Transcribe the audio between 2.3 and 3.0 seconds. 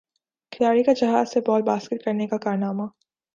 کارنامہ